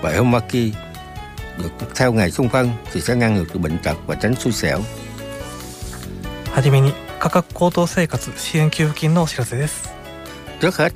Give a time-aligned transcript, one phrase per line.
[0.00, 0.72] và homaki
[1.58, 4.52] được theo ngày Xuân Phân thì sẽ ngăn ngừa được bệnh tật và tránh xui
[4.52, 4.80] xẻo.
[6.56, 9.90] はじめに価格高騰生活支援給付金のお知らせです
[10.60, 10.92] Trước hết,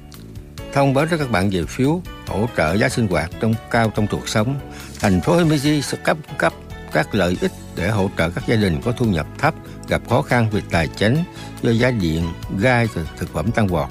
[0.73, 4.07] thông báo cho các bạn về phiếu hỗ trợ giá sinh hoạt trong cao trong
[4.07, 4.61] cuộc sống.
[5.01, 6.53] Thành phố Himeji sẽ cấp cấp
[6.93, 9.55] các lợi ích để hỗ trợ các gia đình có thu nhập thấp
[9.89, 11.17] gặp khó khăn về tài chính
[11.63, 13.89] do giá điện, gai và thực phẩm tăng vọt.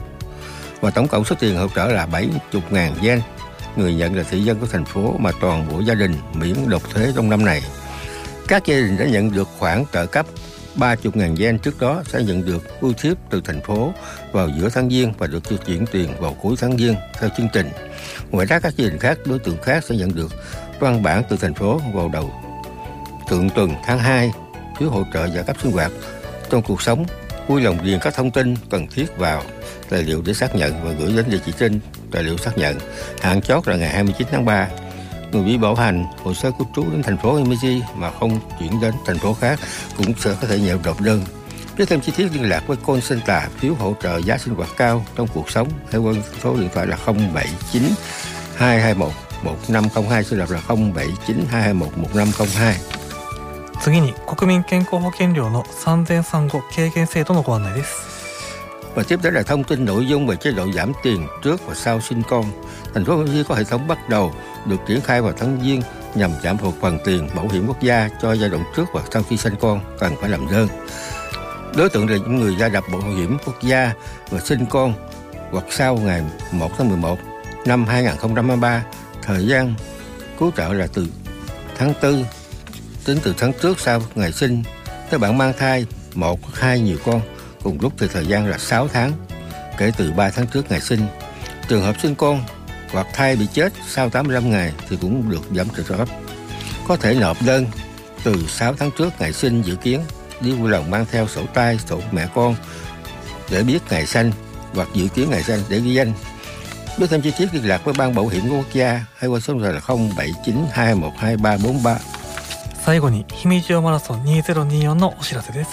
[0.81, 3.21] Và tổng cộng số tiền hỗ trợ là 70.000 yen.
[3.76, 6.90] Người nhận là thị dân của thành phố mà toàn bộ gia đình miễn nộp
[6.90, 7.62] thuế trong năm này.
[8.48, 10.26] Các gia đình đã nhận được khoản trợ cấp
[10.76, 13.92] 30.000 yen trước đó sẽ nhận được ưu thiếp từ thành phố
[14.32, 17.70] vào giữa tháng Giêng và được chuyển tiền vào cuối tháng Giêng theo chương trình.
[18.30, 20.32] Ngoài ra các gia đình khác, đối tượng khác sẽ nhận được
[20.80, 22.32] văn bản từ thành phố vào đầu
[23.28, 24.32] thượng tuần tháng 2
[24.78, 25.92] phiếu hỗ trợ và cấp sinh hoạt
[26.50, 27.04] trong cuộc sống.
[27.48, 29.42] Vui lòng điền các thông tin cần thiết vào
[29.90, 31.80] tài liệu để xác nhận và gửi đến địa chỉ trên
[32.13, 32.77] tài liệu xác nhận.
[33.21, 34.67] Hạn chót là ngày 29 tháng 3.
[35.31, 38.81] Người bị bảo hành hồ sơ cư trú đến thành phố Himeji mà không chuyển
[38.81, 39.59] đến thành phố khác
[39.97, 41.21] cũng sẽ có thể nhận nộp đơn.
[41.77, 44.69] Biết thêm chi tiết liên lạc với call center phiếu hỗ trợ giá sinh hoạt
[44.77, 47.83] cao trong cuộc sống theo quân số điện thoại là 079
[48.55, 49.11] 221
[49.43, 52.75] 1502 số đọc là 079 221 1502.
[53.79, 58.12] 次に国民健康保険料の産前産後軽減制度のご案内です
[58.94, 61.74] Và tiếp đến là thông tin nội dung về chế độ giảm tiền trước và
[61.74, 62.44] sau sinh con.
[62.94, 64.32] Thành phố Hồ Chí Minh có hệ thống bắt đầu
[64.66, 65.82] được triển khai vào tháng Giêng
[66.14, 69.22] nhằm giảm một phần tiền bảo hiểm quốc gia cho giai đoạn trước và sau
[69.22, 70.68] khi sinh con, cần phải làm đơn.
[71.76, 73.92] Đối tượng là những người gia nhập bảo hiểm quốc gia
[74.30, 74.94] và sinh con
[75.50, 77.18] hoặc sau ngày 1 tháng 11
[77.66, 78.84] năm 2023.
[79.22, 79.74] Thời gian
[80.38, 81.06] cứu trợ là từ
[81.78, 82.24] tháng 4
[83.04, 84.62] tính từ tháng trước sau ngày sinh.
[85.10, 87.20] tới bạn mang thai một hai nhiều con
[87.63, 89.11] cùng lúc thì thời gian là 6 tháng
[89.77, 91.07] kể từ 3 tháng trước ngày sinh.
[91.67, 92.43] Trường hợp sinh con
[92.91, 96.07] hoặc thai bị chết sau 85 ngày thì cũng được giảm trợ cấp.
[96.87, 97.65] Có thể nộp đơn
[98.23, 100.01] từ 6 tháng trước ngày sinh dự kiến
[100.41, 102.55] đi vui lòng mang theo sổ tay, sổ mẹ con
[103.51, 104.31] để biết ngày sinh
[104.73, 106.13] hoặc dự kiến ngày sinh để ghi danh.
[106.97, 109.53] Biết thêm chi tiết liên lạc với Ban Bảo hiểm quốc gia hay qua số
[109.53, 111.99] điện thoại là 079 212 343.
[112.85, 115.69] 最後に姫路城マラソン2024のお知らせです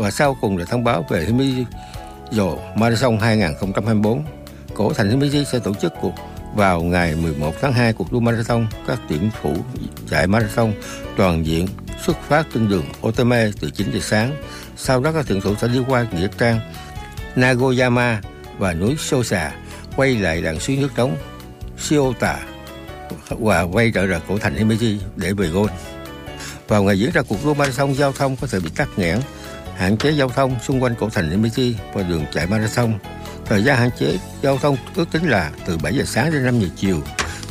[0.00, 1.64] và sau cùng là thông báo về Himeji
[2.74, 4.24] Marathon 2024.
[4.74, 6.12] Cổ thành Himeji sẽ tổ chức cuộc
[6.54, 9.56] vào ngày 11 tháng 2 cuộc đua marathon các tuyển thủ
[10.10, 10.72] chạy marathon
[11.16, 11.66] toàn diện
[12.04, 14.36] xuất phát trên đường Otome từ 9 giờ sáng.
[14.76, 16.60] Sau đó các tuyển thủ sẽ đi qua nghĩa trang,
[17.36, 18.20] Nagoyama
[18.58, 19.52] và núi Sosa
[19.96, 21.16] quay lại làng suối nước nóng
[21.78, 22.38] Shiota
[23.28, 25.70] và quay trở lại cổ thành Himeji để về gôn.
[26.68, 29.20] Vào ngày diễn ra cuộc đua marathon giao thông có thể bị tắc nghẽn
[29.80, 32.98] hạn chế giao thông xung quanh cổ thành Himeji và đường chạy marathon.
[33.46, 36.60] Thời gian hạn chế giao thông ước tính là từ 7 giờ sáng đến 5
[36.60, 37.02] giờ chiều.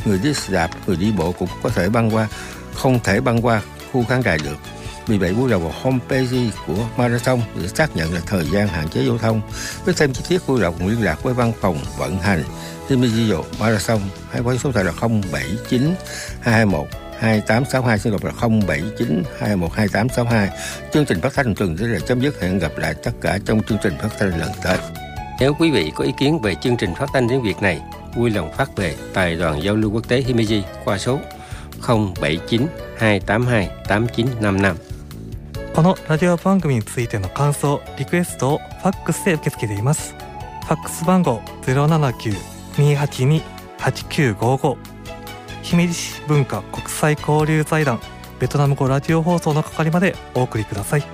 [0.04, 2.28] Người đi xe đạp, người đi bộ cũng có thể băng qua,
[2.74, 4.56] không thể băng qua khu khán đài được.
[5.06, 8.88] Vì vậy vui lòng vào homepage của marathon để xác nhận là thời gian hạn
[8.88, 9.40] chế giao thông.
[9.84, 12.44] Với thêm chi tiết vui lòng liên lạc với văn phòng vận hành
[12.88, 14.92] Himeji Marathon hay với số điện thoại là
[15.32, 15.94] 079
[16.40, 16.88] 221
[17.19, 18.31] 2862 xin đọc là
[18.67, 20.49] 079 212862.
[20.93, 23.63] Chương trình phát thanh tuần sẽ là chấm dứt hẹn gặp lại tất cả trong
[23.63, 24.77] chương trình phát thanh lần tới.
[25.39, 27.81] Nếu quý vị có ý kiến về chương trình phát thanh tiếng Việt này,
[28.15, 31.19] vui lòng phát về Tài đoàn Giao lưu Quốc tế Himeji qua số
[31.81, 32.67] 079
[32.97, 34.75] 282 8955.
[35.75, 40.15] このラジオ番組についての感想リクエストをファックスで受け付けています
[40.61, 41.41] ファックス番号
[42.77, 44.77] 079-282-8955
[45.62, 48.00] 姫路市文化国際交流財団
[48.38, 51.04] ベトナム語ラジオ放送の係までお送りください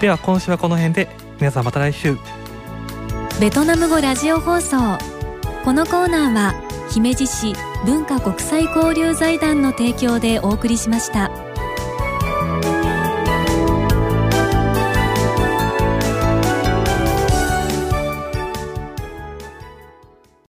[0.00, 1.08] では今週はこの辺で
[1.38, 2.16] 皆さんまた来週
[3.40, 4.76] ベトナム語ラジオ放送。
[5.64, 6.54] このコーナーは、
[6.90, 7.54] 姫路市
[7.86, 11.47] 文化国際交流財団の提供でお送りしました。